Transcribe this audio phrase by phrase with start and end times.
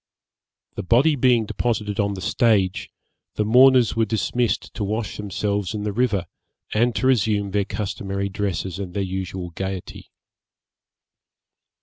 [0.73, 2.89] The body being deposited on the stage,
[3.35, 6.25] the mourners were dismissed to wash themselves in the river,
[6.73, 10.09] and to resume their customary dresses and their usual gaiety.